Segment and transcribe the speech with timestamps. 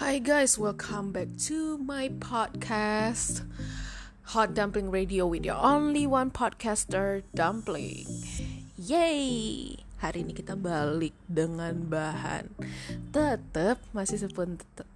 [0.00, 3.44] Hi guys, welcome back to my podcast
[4.32, 8.08] Hot Dumpling Radio with your only one podcaster, Dumpling.
[8.80, 9.76] Yay!
[10.00, 12.48] Hari ini kita balik dengan bahan
[13.12, 14.16] tetap masih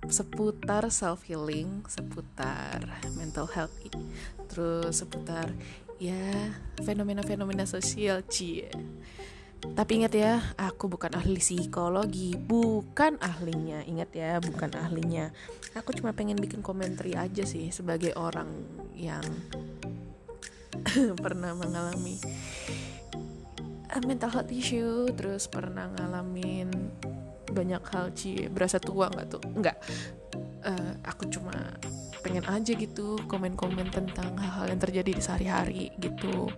[0.08, 2.80] seputar, self healing, seputar
[3.12, 3.77] mental health,
[4.48, 5.52] terus seputar
[6.00, 6.48] ya
[6.80, 8.73] fenomena-fenomena sosial cie.
[9.62, 13.86] Tapi ingat ya, aku bukan ahli psikologi, bukan ahlinya.
[13.86, 15.30] Ingat ya, bukan ahlinya.
[15.79, 18.50] Aku cuma pengen bikin komentar aja sih sebagai orang
[18.98, 19.22] yang
[21.25, 22.18] pernah mengalami
[24.03, 26.68] mental health issue, terus pernah ngalamin
[27.53, 29.42] banyak hal cie berasa tua nggak tuh?
[29.46, 29.79] Nggak.
[30.62, 31.54] Uh, aku cuma
[32.22, 36.48] pengen aja gitu komen-komen tentang hal-hal yang terjadi di sehari-hari gitu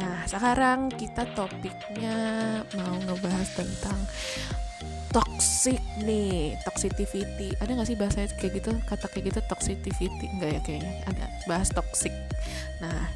[0.00, 2.16] Nah, sekarang kita topiknya
[2.72, 4.00] mau ngebahas tentang
[5.12, 7.52] toxic nih, toxicity.
[7.60, 10.26] Ada gak sih bahasa kayak gitu, kata kayak gitu toxicity?
[10.32, 10.92] Enggak ya kayaknya.
[11.04, 12.16] Ada bahas toxic.
[12.80, 13.12] Nah,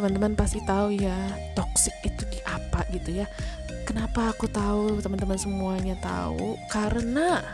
[0.00, 1.16] teman-teman pasti tahu ya,
[1.52, 3.26] toxic itu di apa gitu ya.
[3.84, 6.56] Kenapa aku tahu, teman-teman semuanya tahu?
[6.72, 7.44] Karena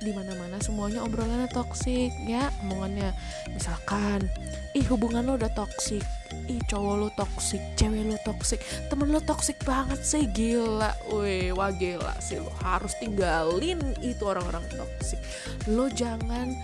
[0.00, 3.12] di mana-mana semuanya obrolannya toksik ya omongannya.
[3.52, 4.24] Misalkan
[4.72, 6.02] ih hubungan lo udah toksik.
[6.48, 8.60] Ih cowok lo toksik cewek lo toksik.
[8.88, 10.96] Temen lo toksik banget sih gila.
[11.12, 12.48] Weh wah gila sih lo.
[12.64, 15.20] Harus tinggalin itu orang-orang toksik.
[15.68, 16.56] Lo jangan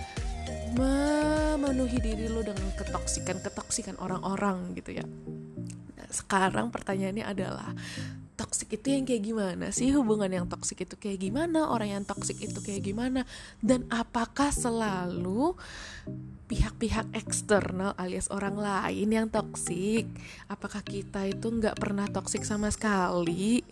[0.77, 5.05] memenuhi diri lo dengan ketoksikan ketoksikan orang-orang gitu ya.
[5.97, 7.71] Nah, sekarang pertanyaannya adalah
[8.37, 12.37] toksik itu yang kayak gimana sih hubungan yang toksik itu kayak gimana orang yang toksik
[12.45, 13.25] itu kayak gimana
[13.65, 15.57] dan apakah selalu
[16.47, 20.07] pihak-pihak eksternal alias orang lain yang toksik
[20.47, 23.65] apakah kita itu nggak pernah toksik sama sekali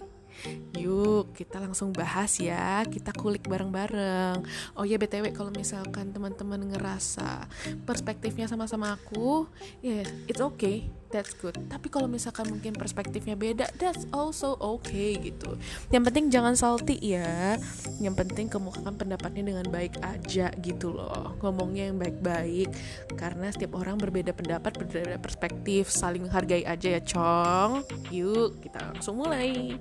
[0.74, 2.82] Yuk, kita langsung bahas ya.
[2.84, 4.42] Kita kulik bareng-bareng.
[4.74, 7.46] Oh ya, BTW kalau misalkan teman-teman ngerasa
[7.86, 9.46] perspektifnya sama-sama aku,
[9.80, 10.90] ya yeah, it's okay.
[11.14, 11.54] That's good.
[11.70, 15.54] Tapi kalau misalkan mungkin perspektifnya beda, that's also okay gitu.
[15.94, 17.54] Yang penting jangan salty ya.
[18.02, 21.38] Yang penting kemukakan pendapatnya dengan baik aja gitu loh.
[21.38, 22.66] Ngomongnya yang baik-baik
[23.14, 27.86] karena setiap orang berbeda pendapat, berbeda perspektif, saling menghargai aja ya, Cong.
[28.10, 29.78] Yuk, kita langsung mulai.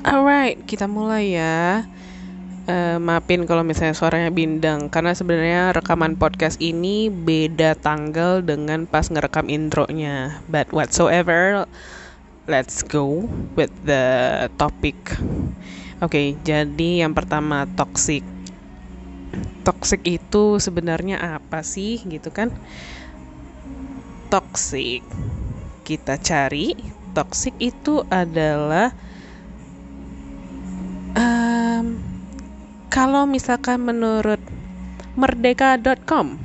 [0.00, 1.84] Alright, kita mulai ya.
[2.70, 9.10] Uh, maafin kalau misalnya suaranya bindang karena sebenarnya rekaman podcast ini beda tanggal dengan pas
[9.10, 10.38] ngerekam intronya.
[10.46, 11.66] But whatsoever,
[12.46, 13.26] let's go
[13.58, 14.94] with the topic.
[15.98, 18.22] Oke, okay, jadi yang pertama toxic.
[19.66, 22.54] Toxic itu sebenarnya apa sih gitu kan?
[24.30, 25.02] Toxic.
[25.82, 26.78] Kita cari
[27.18, 28.94] toxic itu adalah
[32.90, 34.42] kalau misalkan menurut
[35.14, 36.36] merdeka.com,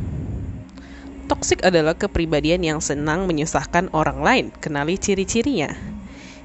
[1.26, 4.46] toksik adalah kepribadian yang senang menyusahkan orang lain.
[4.62, 5.74] Kenali ciri-cirinya,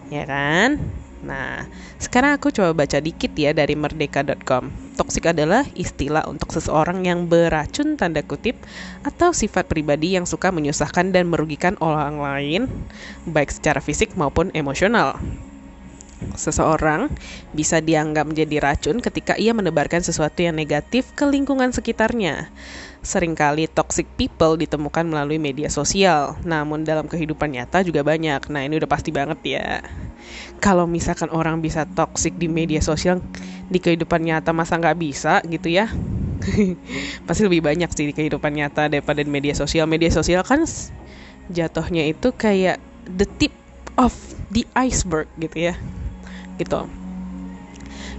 [0.09, 0.81] ya kan?
[1.21, 1.69] Nah,
[2.00, 4.72] sekarang aku coba baca dikit ya dari merdeka.com.
[4.97, 8.56] Toksik adalah istilah untuk seseorang yang beracun tanda kutip
[9.05, 12.62] atau sifat pribadi yang suka menyusahkan dan merugikan orang lain,
[13.28, 15.21] baik secara fisik maupun emosional.
[16.36, 17.08] Seseorang
[17.56, 22.53] bisa dianggap menjadi racun ketika ia menebarkan sesuatu yang negatif ke lingkungan sekitarnya.
[23.00, 28.53] Seringkali toxic people ditemukan melalui media sosial, namun dalam kehidupan nyata juga banyak.
[28.53, 29.80] Nah, ini udah pasti banget ya.
[30.60, 33.25] Kalau misalkan orang bisa toxic di media sosial,
[33.72, 35.88] di kehidupan nyata masa nggak bisa gitu ya?
[37.26, 39.88] pasti lebih banyak sih di kehidupan nyata daripada di media sosial.
[39.88, 40.69] Media sosial kan
[41.48, 42.76] jatuhnya itu kayak
[43.09, 43.56] the tip
[43.97, 44.12] of
[44.53, 45.75] the iceberg gitu ya
[46.60, 46.84] gitu.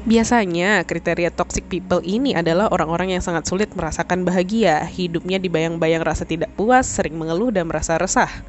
[0.02, 6.26] Biasanya, kriteria toxic people ini adalah orang-orang yang sangat sulit merasakan bahagia, hidupnya dibayang-bayang rasa
[6.26, 8.42] tidak puas, sering mengeluh dan merasa resah.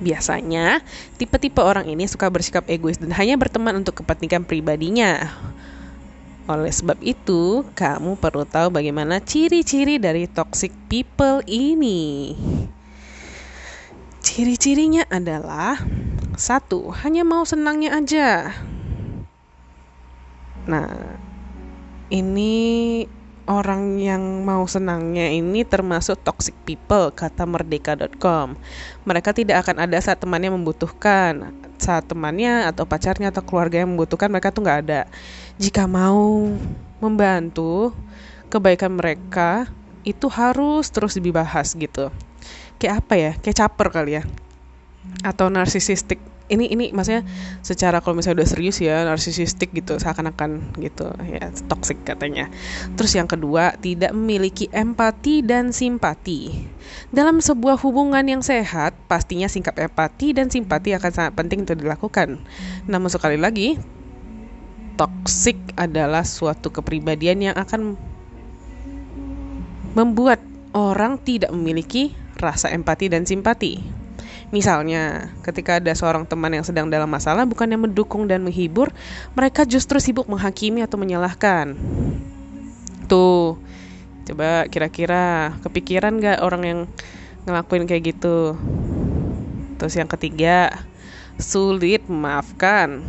[0.00, 0.80] Biasanya,
[1.20, 5.28] tipe-tipe orang ini suka bersikap egois dan hanya berteman untuk kepentingan pribadinya.
[6.48, 12.34] Oleh sebab itu, kamu perlu tahu bagaimana ciri-ciri dari toxic people ini.
[14.24, 15.76] Ciri-cirinya adalah
[16.36, 18.56] satu, hanya mau senangnya aja.
[20.64, 21.18] Nah,
[22.08, 22.54] ini
[23.50, 28.54] orang yang mau senangnya ini termasuk toxic people kata merdeka.com.
[29.02, 34.30] Mereka tidak akan ada saat temannya membutuhkan, saat temannya atau pacarnya atau keluarga yang membutuhkan
[34.30, 35.00] mereka tuh nggak ada.
[35.58, 36.48] Jika mau
[37.02, 37.90] membantu
[38.48, 39.66] kebaikan mereka
[40.06, 42.14] itu harus terus dibahas gitu.
[42.78, 43.32] Kayak apa ya?
[43.38, 44.24] Kayak caper kali ya
[45.22, 46.18] atau narsisistik.
[46.52, 47.24] Ini ini maksudnya
[47.64, 51.08] secara kalau misalnya udah serius ya narsisistik gitu seakan-akan gitu.
[51.24, 52.52] Ya toxic katanya.
[52.98, 56.68] Terus yang kedua tidak memiliki empati dan simpati.
[57.08, 62.36] Dalam sebuah hubungan yang sehat pastinya sikap empati dan simpati akan sangat penting untuk dilakukan.
[62.84, 63.80] Namun sekali lagi
[65.00, 67.96] toxic adalah suatu kepribadian yang akan
[69.96, 70.42] membuat
[70.76, 74.01] orang tidak memiliki rasa empati dan simpati
[74.52, 78.92] Misalnya, ketika ada seorang teman yang sedang dalam masalah, bukan yang mendukung dan menghibur,
[79.32, 81.72] mereka justru sibuk menghakimi atau menyalahkan.
[83.08, 83.56] Tuh,
[84.28, 86.80] coba kira-kira kepikiran gak orang yang
[87.48, 88.52] ngelakuin kayak gitu?
[89.80, 90.84] Terus yang ketiga,
[91.40, 93.00] sulit memaafkan.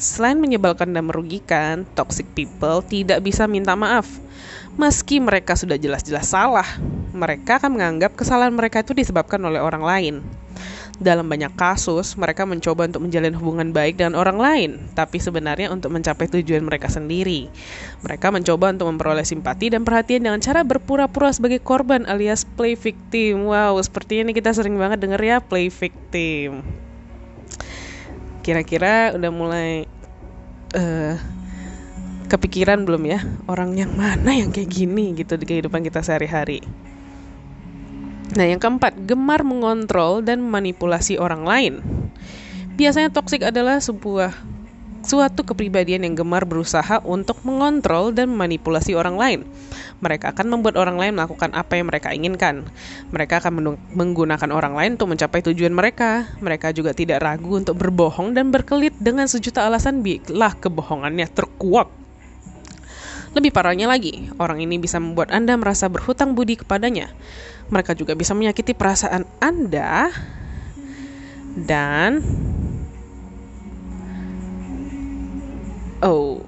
[0.00, 4.08] Selain menyebalkan dan merugikan, toxic people tidak bisa minta maaf.
[4.80, 6.80] Meski mereka sudah jelas-jelas salah,
[7.12, 10.16] mereka akan menganggap kesalahan mereka itu disebabkan oleh orang lain.
[10.96, 15.92] Dalam banyak kasus, mereka mencoba untuk menjalin hubungan baik dengan orang lain, tapi sebenarnya untuk
[15.92, 17.52] mencapai tujuan mereka sendiri.
[18.00, 23.44] Mereka mencoba untuk memperoleh simpati dan perhatian dengan cara berpura-pura sebagai korban alias play victim.
[23.44, 26.64] Wow, seperti ini kita sering banget denger ya play victim.
[28.40, 29.84] Kira-kira udah mulai
[30.72, 31.20] uh,
[32.32, 33.20] kepikiran belum ya
[33.52, 36.85] orang yang mana yang kayak gini gitu di kehidupan kita sehari-hari?
[38.34, 41.74] Nah, yang keempat, gemar mengontrol dan manipulasi orang lain.
[42.74, 44.34] Biasanya toksik adalah sebuah
[45.06, 49.40] suatu kepribadian yang gemar berusaha untuk mengontrol dan memanipulasi orang lain.
[50.02, 52.66] Mereka akan membuat orang lain melakukan apa yang mereka inginkan.
[53.14, 56.26] Mereka akan menggunakan orang lain untuk mencapai tujuan mereka.
[56.42, 61.88] Mereka juga tidak ragu untuk berbohong dan berkelit dengan sejuta alasan bila kebohongannya terkuat.
[63.38, 67.12] Lebih parahnya lagi, orang ini bisa membuat Anda merasa berhutang budi kepadanya
[67.68, 70.10] mereka juga bisa menyakiti perasaan Anda
[71.56, 72.22] dan
[76.04, 76.44] oh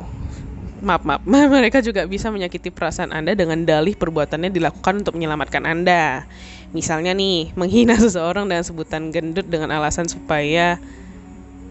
[0.78, 1.22] maaf maaf.
[1.58, 6.26] Mereka juga bisa menyakiti perasaan Anda dengan dalih perbuatannya dilakukan untuk menyelamatkan Anda.
[6.70, 10.78] Misalnya nih menghina seseorang dengan sebutan gendut dengan alasan supaya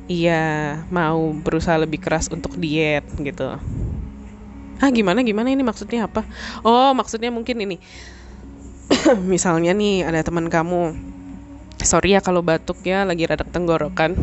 [0.08, 0.44] ia
[0.88, 3.60] mau berusaha lebih keras untuk diet gitu.
[4.78, 6.24] Ah gimana gimana ini maksudnya apa?
[6.62, 7.78] Oh maksudnya mungkin ini
[9.34, 10.96] misalnya nih ada teman kamu.
[11.78, 14.18] Sorry ya kalau batuk ya lagi rada tenggorokan.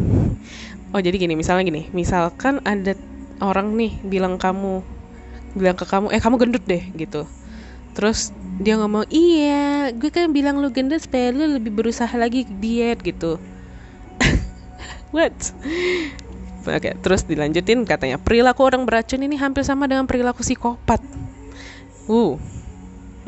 [0.91, 1.83] Oh jadi gini misalnya gini.
[1.95, 2.97] Misalkan ada
[3.43, 4.83] orang nih bilang kamu
[5.55, 7.29] bilang ke kamu eh kamu gendut deh gitu.
[7.95, 12.99] Terus dia ngomong iya gue kan bilang lu gendut supaya lu lebih berusaha lagi diet
[13.07, 13.39] gitu.
[15.15, 15.35] What?
[16.65, 20.99] Oke, terus dilanjutin katanya perilaku orang beracun ini hampir sama dengan perilaku psikopat.
[22.09, 22.41] Uh,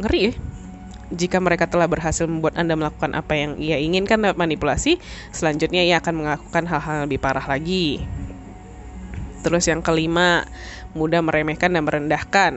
[0.01, 0.35] ngeri ya
[1.15, 4.99] jika mereka telah berhasil membuat Anda melakukan apa yang ia inginkan lewat manipulasi,
[5.31, 8.03] selanjutnya ia akan melakukan hal-hal lebih parah lagi.
[9.47, 10.43] Terus yang kelima,
[10.99, 12.53] mudah meremehkan dan merendahkan.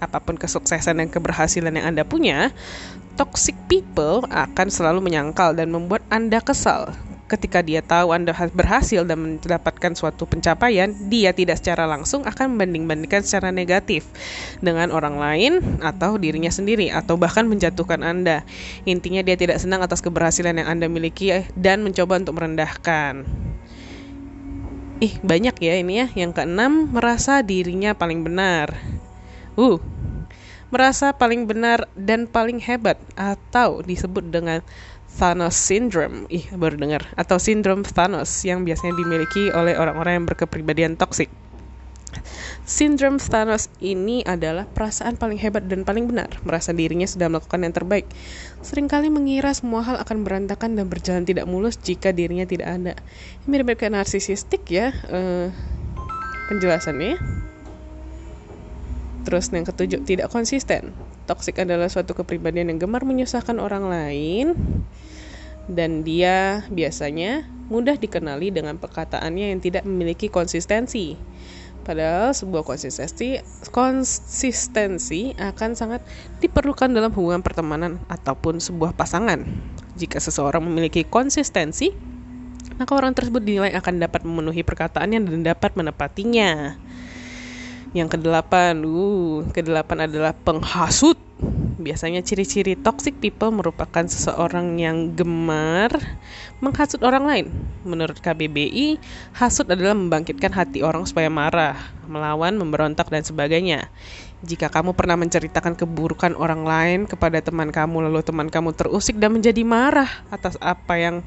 [0.00, 2.48] Apa pun kesuksesan dan keberhasilan yang Anda punya,
[3.20, 6.96] toxic people akan selalu menyangkal dan membuat Anda kesal
[7.30, 13.22] ketika dia tahu Anda berhasil dan mendapatkan suatu pencapaian, dia tidak secara langsung akan membanding-bandingkan
[13.22, 14.10] secara negatif
[14.58, 18.42] dengan orang lain atau dirinya sendiri atau bahkan menjatuhkan Anda.
[18.82, 23.22] Intinya dia tidak senang atas keberhasilan yang Anda miliki dan mencoba untuk merendahkan.
[25.00, 26.06] Ih, banyak ya ini ya.
[26.12, 28.76] Yang keenam, merasa dirinya paling benar.
[29.56, 29.80] Uh,
[30.68, 34.62] merasa paling benar dan paling hebat atau disebut dengan
[35.20, 40.96] Thanos Syndrome, ih baru dengar, atau sindrom Thanos yang biasanya dimiliki oleh orang-orang yang berkepribadian
[40.96, 41.28] toksik.
[42.64, 47.76] Sindrom Thanos ini adalah perasaan paling hebat dan paling benar, merasa dirinya sudah melakukan yang
[47.76, 48.08] terbaik.
[48.64, 52.96] Seringkali mengira semua hal akan berantakan dan berjalan tidak mulus jika dirinya tidak ada.
[53.44, 55.52] Mirip-mirip kayak narsisistik ya uh,
[56.48, 57.20] penjelasannya.
[59.28, 60.96] Terus yang ketujuh, tidak konsisten.
[61.28, 64.56] Toksik adalah suatu kepribadian yang gemar menyusahkan orang lain
[65.68, 71.14] dan dia biasanya mudah dikenali dengan perkataannya yang tidak memiliki konsistensi.
[71.80, 73.40] Padahal sebuah konsistensi
[73.72, 76.04] konsistensi akan sangat
[76.38, 79.40] diperlukan dalam hubungan pertemanan ataupun sebuah pasangan.
[79.96, 81.90] Jika seseorang memiliki konsistensi,
[82.76, 86.76] maka orang tersebut dinilai akan dapat memenuhi perkataannya dan dapat menepatinya.
[87.90, 91.18] Yang kedelapan, uh, kedelapan adalah penghasut.
[91.80, 95.88] Biasanya ciri-ciri toxic people merupakan seseorang yang gemar
[96.60, 97.46] menghasut orang lain.
[97.88, 99.00] Menurut KBBI,
[99.32, 103.88] hasut adalah membangkitkan hati orang supaya marah, melawan, memberontak, dan sebagainya.
[104.44, 109.40] Jika kamu pernah menceritakan keburukan orang lain kepada teman kamu, lalu teman kamu terusik dan
[109.40, 111.24] menjadi marah atas apa yang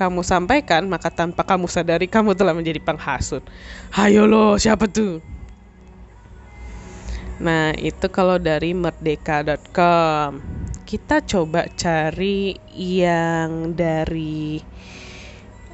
[0.00, 3.44] kamu sampaikan, maka tanpa kamu sadari kamu telah menjadi penghasut.
[3.92, 5.33] Hayo lo, siapa tuh?
[7.42, 10.38] Nah, itu kalau dari merdeka.com.
[10.84, 14.62] Kita coba cari yang dari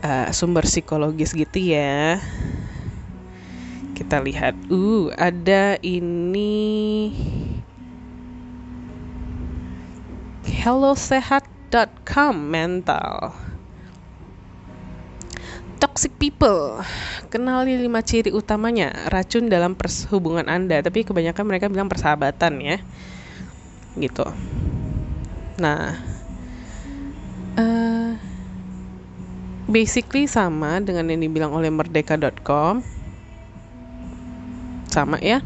[0.01, 2.17] uh, sumber psikologis gitu ya.
[3.93, 4.57] Kita lihat.
[4.73, 7.13] Uh, ada ini
[10.49, 13.50] hellosehat.com mental
[15.81, 16.85] Toxic people.
[17.33, 19.73] Kenali lima ciri utamanya racun dalam
[20.13, 22.77] hubungan Anda, tapi kebanyakan mereka bilang persahabatan ya.
[23.97, 24.27] Gitu.
[25.57, 25.97] Nah,
[27.57, 28.13] uh,
[29.65, 32.85] basically sama dengan yang dibilang oleh merdeka.com.
[34.93, 35.41] Sama ya.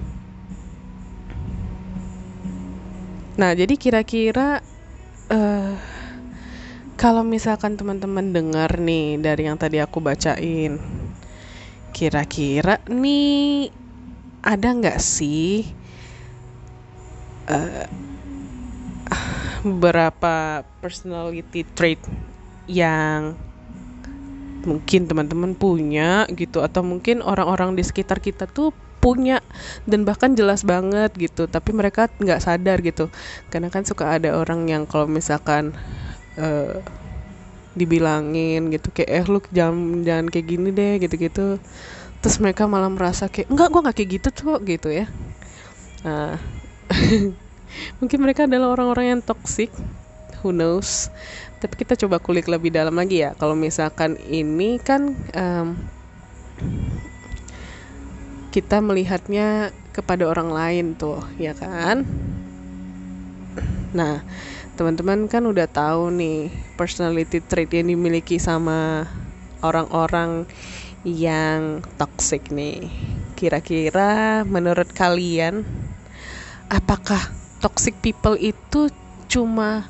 [3.34, 4.62] Nah, jadi kira-kira
[5.30, 5.93] uh,
[6.94, 10.78] kalau misalkan teman-teman dengar nih dari yang tadi aku bacain,
[11.90, 13.70] kira-kira nih
[14.44, 15.66] ada nggak sih
[17.50, 17.86] uh,
[19.66, 22.00] beberapa personality trait
[22.70, 23.34] yang
[24.64, 26.62] mungkin teman-teman punya gitu?
[26.62, 28.70] Atau mungkin orang-orang di sekitar kita tuh
[29.02, 29.44] punya
[29.84, 33.12] dan bahkan jelas banget gitu tapi mereka nggak sadar gitu.
[33.52, 35.76] Karena kan suka ada orang yang kalau misalkan
[36.38, 36.78] uh,
[37.74, 41.58] dibilangin gitu kayak eh lu jangan jangan kayak gini deh gitu-gitu.
[42.22, 45.06] Terus mereka malah merasa kayak enggak gue nggak kayak gitu tuh gitu ya.
[46.06, 46.38] Nah
[48.00, 49.74] mungkin mereka adalah orang-orang yang toxic.
[50.40, 51.10] Who knows?
[51.58, 53.32] Tapi kita coba kulik lebih dalam lagi ya.
[53.34, 55.74] Kalau misalkan ini kan um,
[58.54, 62.06] kita melihatnya kepada orang lain tuh ya kan?
[63.90, 64.22] Nah
[64.74, 69.06] teman-teman kan udah tahu nih personality trait yang dimiliki sama
[69.62, 70.50] orang-orang
[71.06, 72.90] yang toxic nih.
[73.38, 75.62] Kira-kira menurut kalian
[76.66, 77.22] apakah
[77.62, 78.90] toxic people itu
[79.30, 79.86] cuma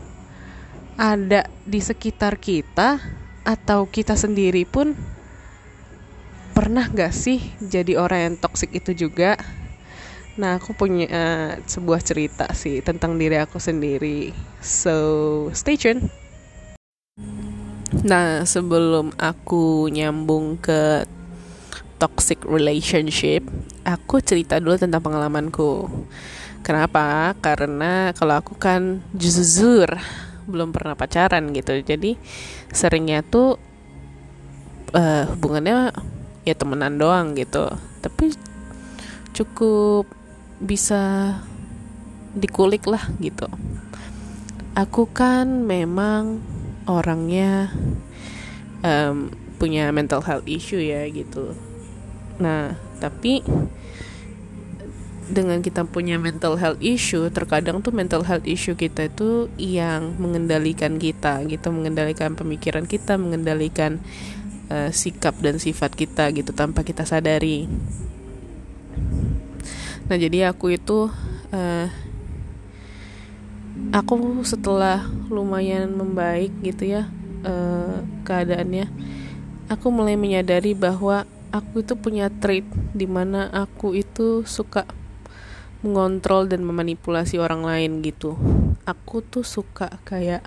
[1.01, 3.01] ada di sekitar kita
[3.41, 4.93] atau kita sendiri pun
[6.53, 9.41] pernah gak sih jadi orang yang toxic itu juga?
[10.35, 14.35] Nah, aku punya uh, sebuah cerita sih tentang diri aku sendiri.
[14.59, 14.97] So,
[15.55, 16.11] stay tune.
[18.03, 21.07] Nah, sebelum aku nyambung ke
[22.03, 23.47] toxic relationship,
[23.87, 25.87] aku cerita dulu tentang pengalamanku.
[26.67, 27.39] Kenapa?
[27.39, 29.87] Karena kalau aku kan jujur
[30.51, 31.79] belum pernah pacaran gitu.
[31.79, 32.19] Jadi
[32.75, 33.55] seringnya tuh
[34.91, 35.95] uh, hubungannya
[36.43, 37.71] ya temenan doang gitu.
[38.03, 38.35] Tapi
[39.31, 40.24] cukup
[40.65, 41.37] bisa
[42.35, 43.47] dikulik lah gitu.
[44.75, 46.43] Aku kan memang
[46.91, 47.71] orangnya
[48.83, 49.31] um,
[49.61, 51.55] punya mental health issue ya gitu.
[52.43, 53.45] Nah tapi
[55.25, 60.99] dengan kita punya mental health issue terkadang tuh mental health issue kita itu yang mengendalikan
[60.99, 61.71] kita gitu.
[61.71, 64.03] Mengendalikan pemikiran kita mengendalikan
[64.69, 67.71] uh, sikap dan sifat kita gitu tanpa kita sadari
[70.05, 71.09] nah jadi aku itu
[71.53, 71.87] uh,
[73.91, 77.09] aku setelah lumayan membaik gitu ya
[77.43, 78.89] uh, keadaannya
[79.69, 84.85] aku mulai menyadari bahwa aku itu punya trait di mana aku itu suka
[85.85, 88.41] mengontrol dan memanipulasi orang lain gitu.
[88.89, 90.41] Aku tuh suka kayak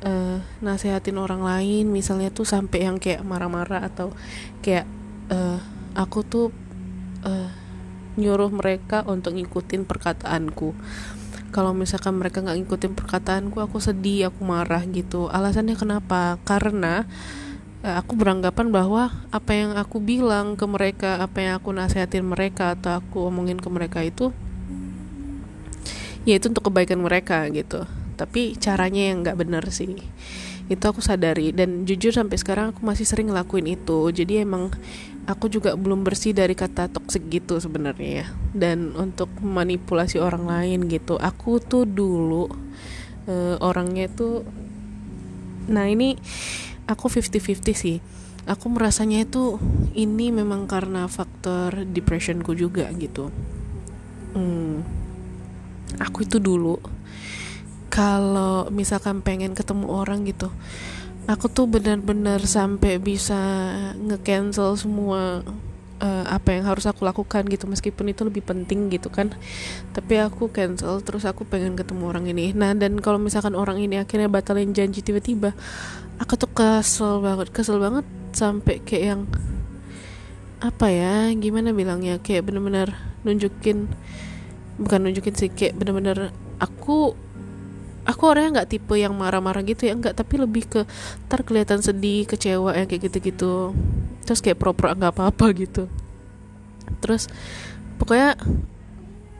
[0.00, 4.10] uh, nasehatin orang lain misalnya tuh sampai yang kayak marah-marah atau
[4.64, 4.88] kayak
[5.28, 5.60] uh,
[5.92, 6.46] aku tuh
[7.28, 7.48] uh,
[8.16, 10.76] nyuruh mereka untuk ngikutin perkataanku.
[11.52, 15.28] Kalau misalkan mereka nggak ngikutin perkataanku aku sedih aku marah gitu.
[15.28, 16.40] Alasannya kenapa?
[16.48, 17.04] Karena
[17.84, 22.72] eh, aku beranggapan bahwa apa yang aku bilang ke mereka apa yang aku nasihatin mereka
[22.72, 24.32] atau aku omongin ke mereka itu
[26.22, 27.84] ya itu untuk kebaikan mereka gitu.
[28.14, 29.98] Tapi caranya yang nggak benar sih.
[30.70, 31.50] Itu aku sadari.
[31.50, 34.08] Dan jujur sampai sekarang aku masih sering ngelakuin itu.
[34.14, 34.70] Jadi emang
[35.26, 38.26] aku juga belum bersih dari kata toxic gitu sebenarnya ya.
[38.54, 41.18] Dan untuk manipulasi orang lain gitu.
[41.18, 42.50] Aku tuh dulu
[43.30, 44.46] uh, orangnya tuh
[45.62, 46.18] nah ini
[46.90, 47.98] aku 50-50 sih.
[48.42, 49.62] Aku merasanya itu
[49.94, 53.30] ini memang karena faktor depressionku juga gitu.
[54.34, 54.82] Hmm,
[56.02, 56.82] aku itu dulu
[57.92, 60.48] kalau misalkan pengen ketemu orang gitu
[61.30, 63.38] aku tuh benar-benar sampai bisa
[63.98, 65.42] nge-cancel semua
[66.02, 67.70] uh, apa yang harus aku lakukan gitu.
[67.70, 69.30] Meskipun itu lebih penting gitu kan.
[69.94, 72.50] Tapi aku cancel terus aku pengen ketemu orang ini.
[72.52, 75.54] Nah dan kalau misalkan orang ini akhirnya batalin janji tiba-tiba
[76.22, 79.22] aku tuh kesel banget kesel banget sampai kayak yang
[80.62, 82.94] apa ya gimana bilangnya kayak bener-bener
[83.26, 83.90] nunjukin
[84.78, 86.30] bukan nunjukin sih kayak bener-bener
[86.62, 87.18] aku
[88.02, 90.80] aku orangnya nggak tipe yang marah-marah gitu ya nggak tapi lebih ke
[91.30, 93.74] ntar kelihatan sedih kecewa yang kayak gitu-gitu.
[94.26, 95.86] Terus kayak pro-pro nggak apa-apa gitu.
[97.02, 97.30] Terus
[97.98, 98.38] pokoknya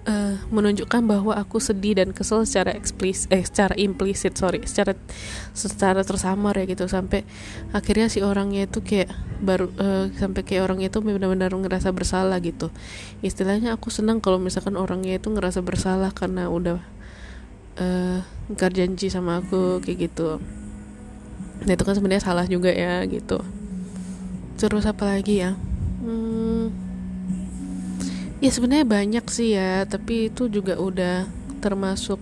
[0.06, 4.94] uh, menunjukkan bahwa aku sedih dan kesel secara eksplis eh secara implisit sorry secara
[5.54, 6.86] secara tersamar ya gitu.
[6.86, 7.26] Sampai
[7.74, 9.10] akhirnya si orangnya itu kayak
[9.42, 12.70] baru uh, sampai kayak orangnya itu benar-benar ngerasa bersalah gitu.
[13.26, 16.78] Istilahnya aku senang kalau misalkan orangnya itu ngerasa bersalah karena udah
[17.78, 18.20] uh,
[18.72, 20.42] janji sama aku kayak gitu.
[21.62, 23.38] Nah itu kan sebenarnya salah juga ya gitu.
[24.58, 25.54] Terus apa lagi ya?
[26.02, 26.74] Hmm,
[28.42, 31.30] ya sebenarnya banyak sih ya tapi itu juga udah
[31.62, 32.18] termasuk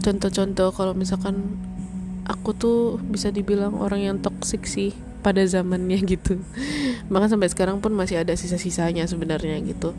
[0.00, 1.60] contoh-contoh kalau misalkan
[2.24, 6.40] aku tuh bisa dibilang orang yang toksik sih pada zamannya gitu.
[7.12, 9.92] Maka sampai sekarang pun masih ada sisa-sisanya sebenarnya gitu.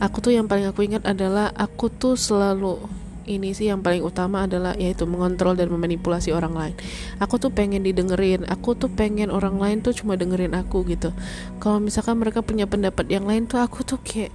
[0.00, 2.80] Aku tuh yang paling aku ingat adalah aku tuh selalu
[3.26, 6.74] ini sih yang paling utama adalah yaitu mengontrol dan memanipulasi orang lain.
[7.18, 11.10] Aku tuh pengen didengerin, aku tuh pengen orang lain tuh cuma dengerin aku gitu.
[11.58, 14.30] Kalau misalkan mereka punya pendapat yang lain tuh aku tuh kayak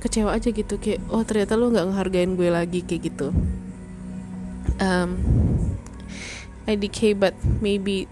[0.00, 3.28] kecewa aja gitu kayak oh ternyata lu nggak ngehargain gue lagi kayak gitu.
[4.80, 5.20] Um,
[6.64, 8.08] IDK but maybe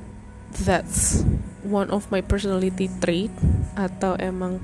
[0.52, 1.24] that's
[1.64, 3.32] one of my personality trait
[3.78, 4.60] atau emang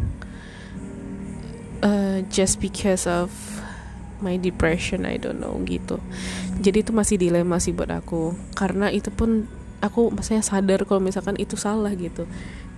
[1.81, 3.31] uh, just because of
[4.25, 6.01] my depression I don't know gitu.
[6.65, 8.33] Jadi itu masih dilema sih buat aku.
[8.57, 9.45] Karena itu pun
[9.85, 12.25] aku maksudnya sadar kalau misalkan itu salah gitu.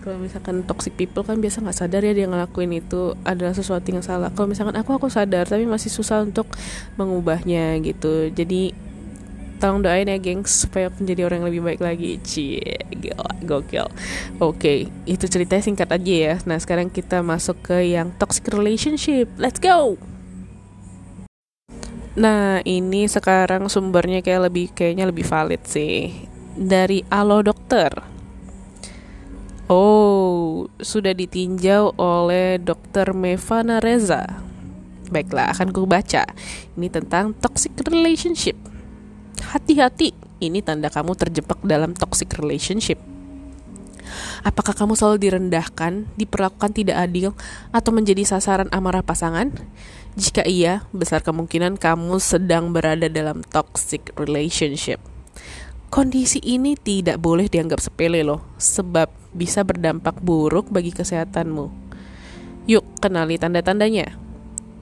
[0.02, 4.02] Kalau misalkan toxic people kan biasa nggak sadar ya dia ngelakuin itu adalah sesuatu yang
[4.02, 4.34] salah.
[4.34, 6.50] Kalau misalkan aku aku sadar tapi masih susah untuk
[6.98, 8.30] mengubahnya gitu.
[8.34, 8.74] Jadi
[9.56, 12.10] tolong doain ya gengs supaya menjadi orang yang lebih baik lagi.
[12.22, 12.86] Cie
[13.42, 13.86] gokil.
[14.38, 16.34] Oke okay, itu ceritanya singkat aja ya.
[16.46, 19.26] Nah sekarang kita masuk ke yang toxic relationship.
[19.38, 19.98] Let's go
[22.16, 26.16] Nah, ini sekarang sumbernya kayak lebih kayaknya lebih valid sih.
[26.56, 27.92] Dari Alo Dokter.
[29.68, 34.24] Oh, sudah ditinjau oleh Dokter Mevana Reza.
[35.12, 36.24] Baiklah, akan ku baca.
[36.78, 38.56] Ini tentang toxic relationship.
[39.52, 42.96] Hati-hati, ini tanda kamu terjebak dalam toxic relationship.
[44.46, 47.36] Apakah kamu selalu direndahkan, diperlakukan tidak adil,
[47.74, 49.52] atau menjadi sasaran amarah pasangan?
[50.16, 54.96] Jika iya, besar kemungkinan kamu sedang berada dalam toxic relationship.
[55.92, 61.68] Kondisi ini tidak boleh dianggap sepele loh, sebab bisa berdampak buruk bagi kesehatanmu.
[62.64, 64.16] Yuk, kenali tanda-tandanya.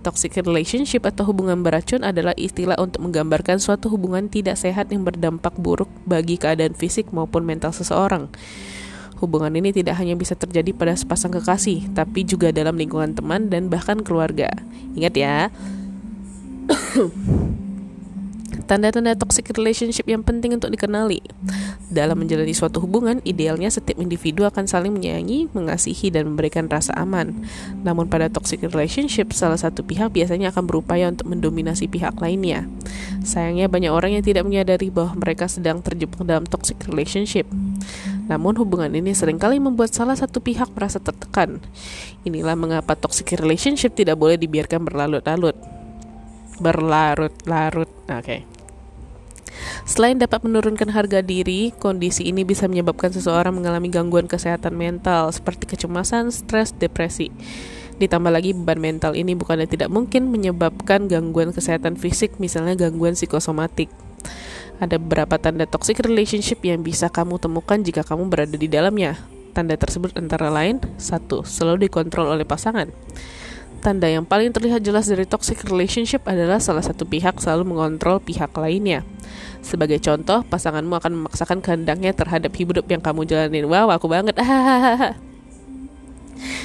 [0.07, 5.59] Toxic relationship atau hubungan beracun adalah istilah untuk menggambarkan suatu hubungan tidak sehat yang berdampak
[5.59, 8.31] buruk bagi keadaan fisik maupun mental seseorang.
[9.25, 13.73] Hubungan ini tidak hanya bisa terjadi pada sepasang kekasih, tapi juga dalam lingkungan teman dan
[13.73, 14.53] bahkan keluarga.
[14.93, 15.49] Ingat ya.
[18.69, 21.25] Tanda-tanda toxic relationship yang penting untuk dikenali.
[21.93, 27.45] Dalam menjalani suatu hubungan, idealnya setiap individu akan saling menyayangi, mengasihi, dan memberikan rasa aman.
[27.85, 32.65] Namun pada toxic relationship, salah satu pihak biasanya akan berupaya untuk mendominasi pihak lainnya.
[33.21, 37.45] Sayangnya banyak orang yang tidak menyadari bahwa mereka sedang terjebak dalam toxic relationship.
[38.25, 41.61] Namun hubungan ini sering kali membuat salah satu pihak merasa tertekan.
[42.25, 45.57] Inilah mengapa toxic relationship tidak boleh dibiarkan berlarut-larut.
[46.59, 47.91] Berlarut-larut.
[48.09, 48.23] Oke.
[48.25, 48.41] Okay.
[49.85, 55.69] Selain dapat menurunkan harga diri, kondisi ini bisa menyebabkan seseorang mengalami gangguan kesehatan mental seperti
[55.69, 57.31] kecemasan, stres, depresi.
[58.01, 63.87] Ditambah lagi beban mental ini bukannya tidak mungkin menyebabkan gangguan kesehatan fisik, misalnya gangguan psikosomatik.
[64.83, 69.15] Ada beberapa tanda toxic relationship yang bisa kamu temukan jika kamu berada di dalamnya.
[69.55, 72.91] Tanda tersebut antara lain, satu, selalu dikontrol oleh pasangan.
[73.79, 78.51] Tanda yang paling terlihat jelas dari toxic relationship adalah salah satu pihak selalu mengontrol pihak
[78.57, 79.05] lainnya.
[79.61, 83.69] Sebagai contoh, pasanganmu akan memaksakan kehendaknya terhadap hidup yang kamu jalanin.
[83.69, 84.35] Wow, aku banget.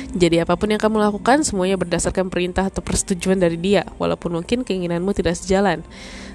[0.10, 4.66] Jadi apa pun yang kamu lakukan semuanya berdasarkan perintah atau persetujuan dari dia, walaupun mungkin
[4.66, 5.86] keinginanmu tidak sejalan.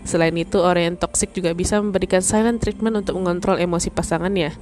[0.07, 4.55] Selain itu, orang yang toksik juga bisa memberikan silent treatment untuk mengontrol emosi pasangannya.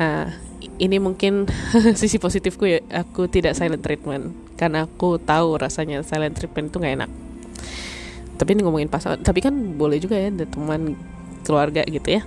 [0.00, 0.32] Nah,
[0.80, 1.44] ini mungkin
[2.00, 6.94] sisi positifku ya, aku tidak silent treatment karena aku tahu rasanya silent treatment itu gak
[7.04, 7.10] enak.
[8.34, 10.98] Tapi ini ngomongin pasangan, tapi kan boleh juga ya, teman
[11.44, 12.22] keluarga gitu ya.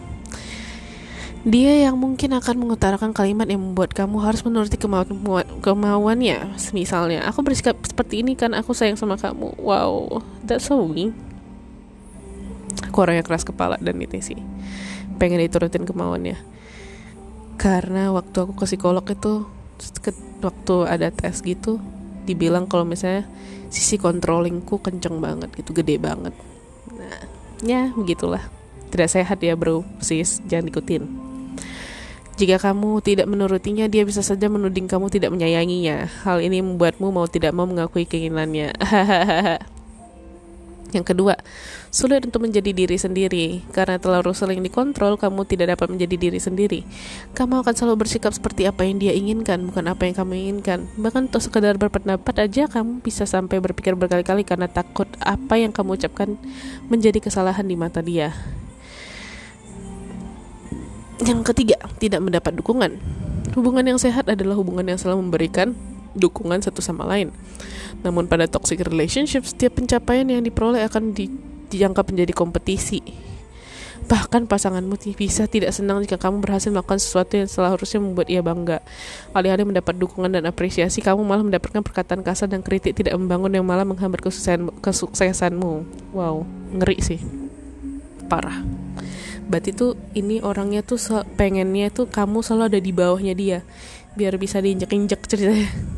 [1.47, 5.07] Dia yang mungkin akan mengutarakan kalimat yang membuat kamu harus menuruti kemau
[5.63, 6.59] kemauannya.
[6.75, 9.55] Misalnya, aku bersikap seperti ini kan aku sayang sama kamu.
[9.55, 11.15] Wow, that's so mean.
[12.91, 14.35] Aku orangnya keras kepala dan itu sih.
[15.15, 16.35] Pengen diturutin kemauannya.
[17.55, 19.47] Karena waktu aku ke psikolog itu,
[20.43, 21.79] waktu ada tes gitu,
[22.27, 23.23] dibilang kalau misalnya
[23.71, 26.35] sisi controllingku kenceng banget gitu, gede banget.
[26.91, 27.23] Nah,
[27.63, 28.43] ya begitulah.
[28.91, 31.26] Tidak sehat ya bro, sis, jangan ikutin.
[32.37, 36.05] Jika kamu tidak menurutinya, dia bisa saja menuding kamu tidak menyayanginya.
[36.21, 38.77] Hal ini membuatmu mau tidak mau mengakui keinginannya.
[40.95, 41.35] Yang kedua,
[41.91, 43.65] sulit untuk menjadi diri sendiri.
[43.73, 46.79] Karena terlalu sering dikontrol, kamu tidak dapat menjadi diri sendiri.
[47.33, 50.85] Kamu akan selalu bersikap seperti apa yang dia inginkan, bukan apa yang kamu inginkan.
[50.95, 55.97] Bahkan untuk sekedar berpendapat aja, kamu bisa sampai berpikir berkali-kali karena takut apa yang kamu
[55.99, 56.37] ucapkan
[56.87, 58.31] menjadi kesalahan di mata dia.
[61.17, 63.01] Yang ketiga, tidak mendapat dukungan.
[63.57, 65.73] Hubungan yang sehat adalah hubungan yang selalu memberikan
[66.13, 67.33] dukungan satu sama lain.
[68.05, 71.29] Namun pada toxic relationship, setiap pencapaian yang diperoleh akan di,
[71.73, 73.01] dianggap menjadi kompetisi.
[74.07, 78.79] Bahkan pasanganmu bisa tidak senang jika kamu berhasil melakukan sesuatu yang seharusnya membuat ia bangga.
[79.33, 83.65] Alih-alih mendapat dukungan dan apresiasi, kamu malah mendapatkan perkataan kasar dan kritik tidak membangun yang
[83.65, 85.83] malah menghambat kesuksesan, kesuksesanmu.
[86.13, 86.45] Wow,
[86.77, 87.19] ngeri sih.
[88.31, 88.86] Parah
[89.47, 90.99] berarti tuh ini orangnya tuh
[91.39, 93.59] pengennya tuh kamu selalu ada di bawahnya dia
[94.19, 95.71] biar bisa diinjek-injek ceritanya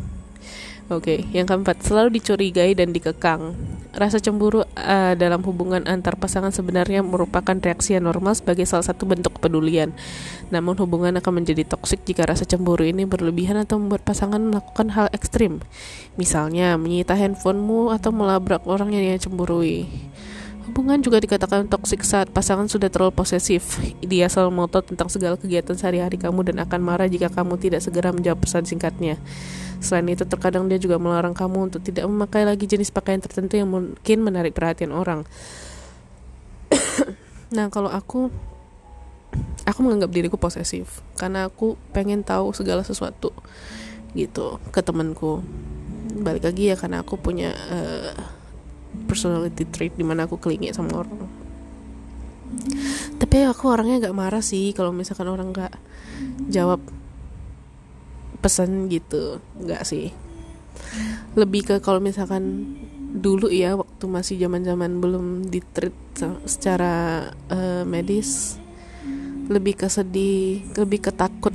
[0.90, 1.38] Oke, okay.
[1.38, 3.54] yang keempat, selalu dicurigai dan dikekang.
[3.94, 9.06] Rasa cemburu uh, dalam hubungan antar pasangan sebenarnya merupakan reaksi yang normal sebagai salah satu
[9.06, 9.94] bentuk kepedulian.
[10.50, 15.14] Namun hubungan akan menjadi toksik jika rasa cemburu ini berlebihan atau membuat pasangan melakukan hal
[15.14, 15.62] ekstrim.
[16.18, 19.86] Misalnya, menyita handphonemu atau melabrak orang yang dia cemburui.
[20.70, 23.82] Hubungan juga dikatakan toksik saat pasangan sudah terlalu posesif.
[24.06, 28.14] Dia selalu memotot tentang segala kegiatan sehari-hari kamu dan akan marah jika kamu tidak segera
[28.14, 29.18] menjawab pesan singkatnya.
[29.82, 33.66] Selain itu, terkadang dia juga melarang kamu untuk tidak memakai lagi jenis pakaian tertentu yang
[33.66, 35.26] mungkin menarik perhatian orang.
[37.58, 38.30] nah, kalau aku
[39.66, 43.34] aku menganggap diriku posesif karena aku pengen tahu segala sesuatu
[44.14, 45.42] gitu ke temanku.
[46.14, 48.38] Balik lagi ya karena aku punya uh,
[49.08, 51.20] personality trait di mana aku kelingi sama orang.
[53.20, 55.74] Tapi aku orangnya gak marah sih kalau misalkan orang gak
[56.50, 56.82] jawab
[58.40, 59.44] pesan gitu.
[59.60, 60.10] Nggak sih.
[61.36, 62.76] Lebih ke kalau misalkan
[63.10, 65.94] dulu ya waktu masih zaman zaman belum ditreat
[66.46, 68.62] secara uh, medis
[69.50, 71.50] lebih ke sedih lebih ke takut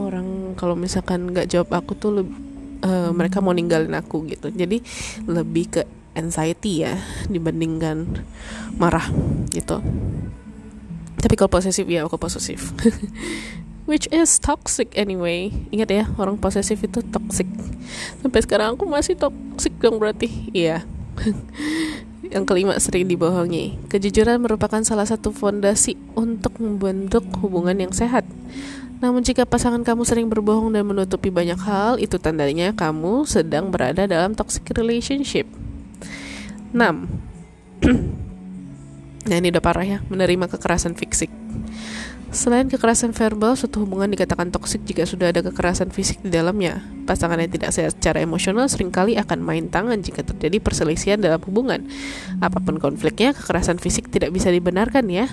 [0.00, 2.36] orang kalau misalkan nggak jawab aku tuh lebih,
[2.82, 4.48] uh, mereka mau ninggalin aku gitu.
[4.48, 4.80] Jadi
[5.28, 5.82] lebih ke
[6.14, 6.98] anxiety ya
[7.28, 8.24] dibandingkan
[8.78, 9.06] marah
[9.50, 9.82] gitu.
[11.20, 12.74] Tapi kalau posesif ya aku posesif.
[13.88, 15.52] Which is toxic anyway.
[15.68, 17.44] Ingat ya orang posesif itu toxic.
[18.24, 20.28] Sampai sekarang aku masih toxic dong berarti.
[20.56, 20.88] Iya.
[22.34, 23.76] Yang kelima sering dibohongi.
[23.92, 28.24] Kejujuran merupakan salah satu fondasi untuk membentuk hubungan yang sehat.
[29.04, 34.08] Namun jika pasangan kamu sering berbohong dan menutupi banyak hal, itu tandanya kamu sedang berada
[34.08, 35.44] dalam toxic relationship.
[36.74, 36.82] 6.
[39.30, 41.30] nah ini udah parah ya, menerima kekerasan fisik.
[42.34, 46.82] Selain kekerasan verbal, suatu hubungan dikatakan toksik jika sudah ada kekerasan fisik di dalamnya.
[47.06, 51.38] Pasangan yang tidak sehat secara emosional sering kali akan main tangan jika terjadi perselisihan dalam
[51.46, 51.86] hubungan.
[52.42, 55.30] Apa pun konfliknya, kekerasan fisik tidak bisa dibenarkan ya.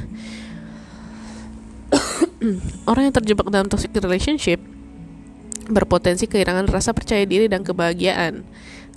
[2.89, 4.61] Orang yang terjebak dalam toxic relationship
[5.71, 8.45] berpotensi kehilangan rasa percaya diri dan kebahagiaan.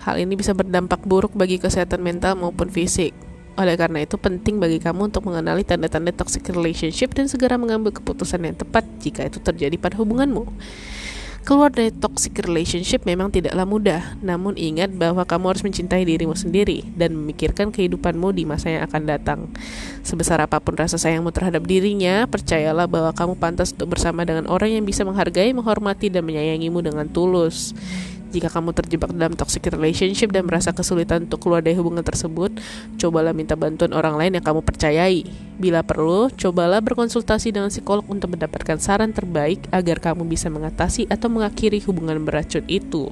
[0.05, 3.17] Hal ini bisa berdampak buruk bagi kesehatan mental maupun fisik.
[3.57, 8.45] Oleh karena itu penting bagi kamu untuk mengenali tanda-tanda toxic relationship dan segera mengambil keputusan
[8.45, 10.45] yang tepat jika itu terjadi pada hubunganmu.
[11.45, 16.89] Keluar dari toxic relationship memang tidaklah mudah, namun ingat bahwa kamu harus mencintai dirimu sendiri
[16.97, 19.41] dan memikirkan kehidupanmu di masa yang akan datang.
[20.01, 24.73] Sebesar apa pun rasa sayangmu terhadap dirinya, percayalah bahwa kamu pantas untuk bersama dengan orang
[24.73, 27.77] yang bisa menghargai, menghormati, dan menyayangimu dengan tulus.
[28.35, 32.51] Jika kamu terjebak dalam toxic relationship dan merasa kesulitan untuk keluar dari hubungan tersebut,
[32.99, 35.23] cobalah minta bantuan orang lain yang kamu percayai.
[35.55, 41.31] Bila perlu, cobalah berkonsultasi dengan psikolog untuk mendapatkan saran terbaik agar kamu bisa mengatasi atau
[41.31, 43.07] mengakhiri hubungan beracun itu.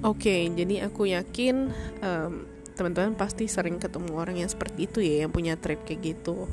[0.00, 1.68] Oke, okay, jadi aku yakin
[2.00, 6.46] um, teman-teman pasti sering ketemu orang yang seperti itu ya yang punya trait kayak gitu.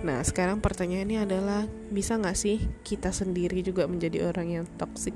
[0.00, 5.12] Nah sekarang pertanyaannya adalah bisa nggak sih kita sendiri juga menjadi orang yang toxic?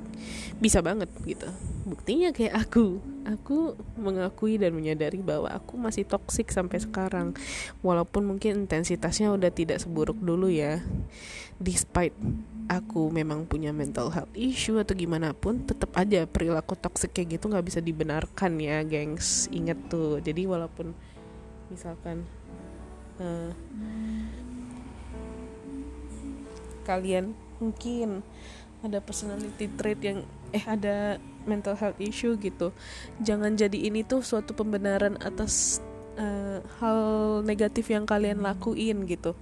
[0.60, 1.48] Bisa banget gitu.
[1.88, 3.00] Buktinya kayak aku.
[3.22, 7.32] Aku mengakui dan menyadari bahwa aku masih toksik sampai sekarang.
[7.80, 10.84] Walaupun mungkin intensitasnya udah tidak seburuk dulu ya.
[11.62, 12.12] Despite
[12.70, 17.50] aku memang punya mental health issue atau gimana pun tetap aja perilaku toksik kayak gitu
[17.50, 19.50] nggak bisa dibenarkan ya gengs.
[19.50, 20.22] Inget tuh.
[20.22, 20.94] Jadi walaupun
[21.72, 22.22] misalkan
[23.18, 23.50] uh,
[26.84, 28.26] kalian mungkin
[28.82, 32.74] ada personality trait yang eh ada mental health issue gitu
[33.22, 35.78] jangan jadi ini tuh suatu pembenaran atas
[36.18, 37.00] uh, hal
[37.46, 39.32] negatif yang kalian lakuin gitu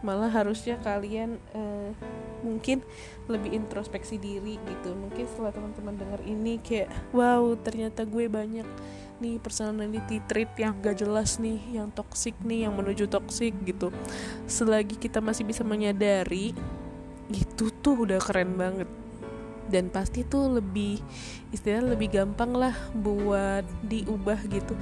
[0.00, 1.92] malah harusnya kalian uh,
[2.40, 2.80] mungkin
[3.28, 4.96] lebih introspeksi diri gitu.
[4.96, 8.64] Mungkin setelah teman-teman dengar ini kayak wow ternyata gue banyak
[9.20, 13.92] nih personality trait yang gak jelas nih yang toxic nih yang menuju toxic gitu.
[14.48, 16.56] Selagi kita masih bisa menyadari
[17.30, 18.88] itu tuh udah keren banget
[19.70, 20.98] dan pasti tuh lebih
[21.50, 24.74] istilah lebih gampang lah buat diubah gitu.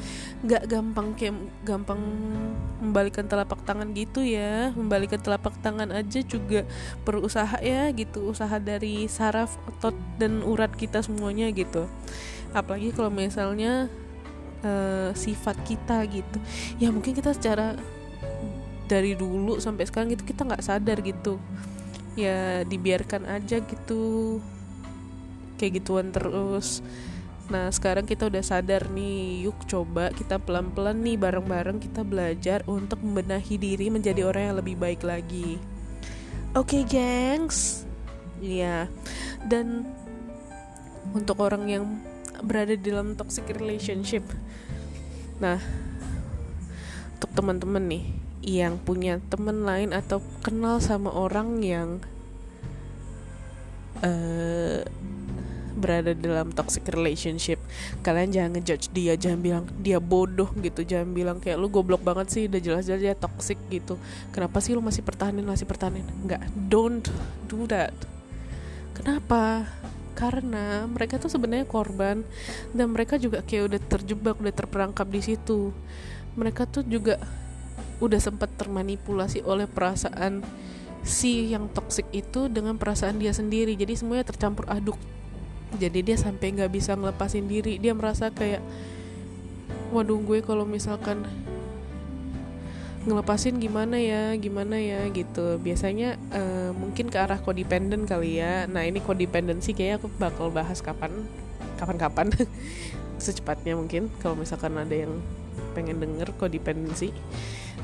[0.44, 2.00] Nggak gampang kayak gampang
[2.80, 4.72] membalikan telapak tangan gitu ya.
[4.72, 6.64] Membalikan telapak tangan aja juga
[7.04, 8.32] perlu usaha ya gitu.
[8.32, 11.88] Usaha dari saraf otot dan urat kita semuanya gitu.
[12.56, 13.88] Apalagi kalau misalnya
[14.64, 16.38] uh, sifat kita gitu.
[16.80, 17.76] Ya mungkin kita secara
[18.88, 21.40] dari dulu sampai sekarang gitu kita nggak sadar gitu.
[22.18, 24.36] Ya dibiarkan aja gitu
[25.58, 26.80] kayak gituan terus.
[27.48, 33.00] Nah sekarang kita udah sadar nih Yuk coba kita pelan-pelan nih Bareng-bareng kita belajar Untuk
[33.00, 35.56] membenahi diri menjadi orang yang lebih baik lagi.
[36.52, 37.88] Oke okay, gengs?
[38.44, 38.92] Iya.
[39.48, 39.88] Dan
[41.16, 41.84] Untuk orang yang
[42.44, 44.22] Berada di dalam toxic relationship
[45.40, 45.56] Nah
[47.16, 48.04] Untuk teman-teman nih
[48.44, 52.04] Yang punya teman lain Atau kenal sama orang yang
[54.04, 54.84] uh,
[55.78, 57.62] berada dalam toxic relationship.
[58.02, 62.26] Kalian jangan ngejudge dia jangan bilang dia bodoh gitu jangan bilang kayak lu goblok banget
[62.28, 63.96] sih udah jelas-jelas dia toxic gitu.
[64.34, 66.04] Kenapa sih lu masih pertahanin masih pertahanin?
[66.26, 67.06] Nggak don't
[67.46, 67.94] do that.
[68.98, 69.70] Kenapa?
[70.18, 72.26] Karena mereka tuh sebenarnya korban
[72.74, 75.70] dan mereka juga kayak udah terjebak udah terperangkap di situ.
[76.34, 77.22] Mereka tuh juga
[78.02, 80.42] udah sempat termanipulasi oleh perasaan
[81.06, 83.78] si yang toxic itu dengan perasaan dia sendiri.
[83.78, 84.98] Jadi semuanya tercampur aduk
[85.76, 87.76] jadi dia sampai nggak bisa ngelepasin diri.
[87.76, 88.64] Dia merasa kayak
[89.92, 91.24] waduh gue kalau misalkan
[93.08, 95.60] ngelepasin gimana ya gimana ya gitu.
[95.60, 98.64] Biasanya uh, mungkin ke arah codependent kali ya.
[98.64, 101.12] Nah ini codependency kayaknya aku bakal bahas kapan
[101.76, 102.32] kapan-kapan
[103.22, 105.12] secepatnya mungkin kalau misalkan ada yang
[105.76, 107.12] pengen denger codependency.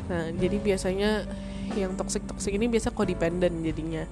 [0.08, 1.28] Nah jadi biasanya
[1.72, 4.04] yang toxic toxic ini biasa codependent jadinya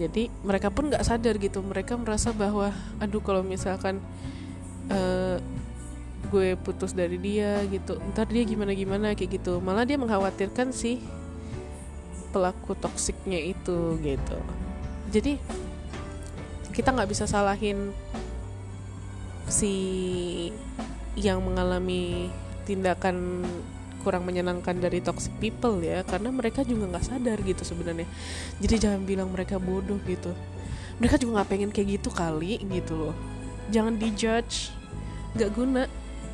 [0.00, 1.60] jadi mereka pun nggak sadar gitu.
[1.60, 4.00] Mereka merasa bahwa aduh kalau misalkan
[4.88, 5.36] uh,
[6.32, 9.60] gue putus dari dia gitu ntar dia gimana gimana kayak gitu.
[9.60, 11.04] Malah dia mengkhawatirkan si
[12.32, 14.38] pelaku toksiknya itu gitu.
[15.12, 15.36] Jadi
[16.72, 17.92] kita nggak bisa salahin
[19.50, 19.74] si
[21.18, 22.30] yang mengalami
[22.64, 23.44] tindakan
[24.00, 28.08] kurang menyenangkan dari toxic people ya karena mereka juga nggak sadar gitu sebenarnya.
[28.58, 30.32] Jadi jangan bilang mereka bodoh gitu.
[31.00, 33.14] Mereka juga nggak pengen kayak gitu kali gitu loh.
[33.68, 34.72] Jangan dijudge.
[35.36, 35.82] Nggak guna.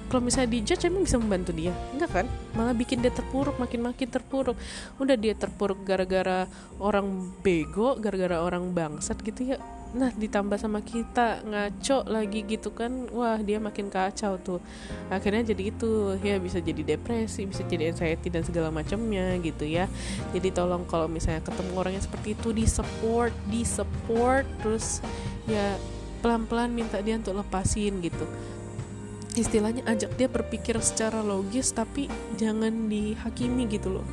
[0.06, 1.74] Kalau misalnya dijudge emang bisa membantu dia?
[1.90, 2.26] Enggak kan?
[2.54, 4.54] Malah bikin dia terpuruk makin makin terpuruk.
[5.02, 6.46] Udah dia terpuruk gara-gara
[6.78, 9.58] orang bego gara-gara orang bangsat gitu ya
[9.94, 14.60] nah ditambah sama kita ngaco lagi gitu kan wah dia makin kacau tuh.
[15.08, 19.86] Akhirnya jadi itu ya bisa jadi depresi bisa jadi anxiety dan segala macamnya gitu ya.
[20.34, 25.00] Jadi tolong kalau misalnya ketemu orang yang seperti itu di support di support terus
[25.46, 25.78] ya
[26.20, 28.26] pelan-pelan minta dia untuk lepasin gitu.
[29.36, 32.08] Istilahnya ajak dia berpikir secara logis tapi
[32.40, 34.06] jangan dihakimi gitu loh.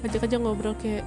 [0.00, 1.04] Ajak aja ngobrol kayak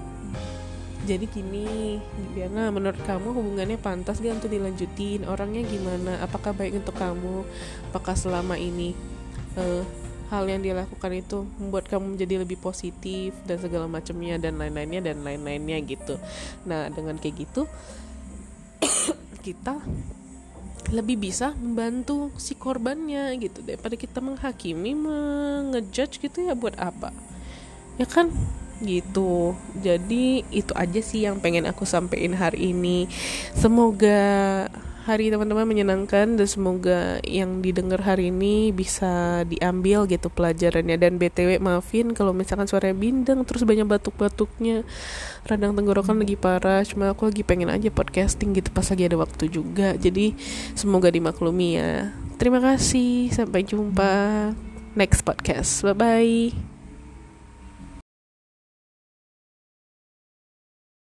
[1.03, 1.99] jadi gini
[2.31, 5.27] Diana menurut kamu hubungannya pantas gak untuk dilanjutin?
[5.27, 6.23] Orangnya gimana?
[6.23, 7.43] Apakah baik untuk kamu?
[7.91, 8.95] Apakah selama ini
[9.59, 9.83] uh,
[10.31, 15.03] hal yang dia lakukan itu membuat kamu menjadi lebih positif dan segala macamnya dan lain-lainnya
[15.03, 16.15] dan lain-lainnya gitu?
[16.63, 17.67] Nah dengan kayak gitu
[19.45, 19.83] kita
[20.95, 23.59] lebih bisa membantu si korbannya gitu.
[23.59, 27.11] Daripada kita menghakimi mengejudge gitu ya buat apa?
[27.99, 28.31] Ya kan
[28.83, 29.55] gitu.
[29.79, 33.07] Jadi itu aja sih yang pengen aku sampaikan hari ini.
[33.55, 34.21] Semoga
[35.03, 40.95] hari teman-teman menyenangkan dan semoga yang didengar hari ini bisa diambil gitu pelajarannya.
[40.95, 44.87] Dan btw maafin kalau misalkan suaranya bindeng terus banyak batuk-batuknya.
[45.43, 46.81] Radang tenggorokan lagi parah.
[46.87, 49.95] Cuma aku lagi pengen aja podcasting gitu pas lagi ada waktu juga.
[49.99, 50.35] Jadi
[50.73, 52.15] semoga dimaklumi ya.
[52.39, 53.31] Terima kasih.
[53.35, 54.11] Sampai jumpa
[54.95, 55.83] next podcast.
[55.83, 56.72] Bye bye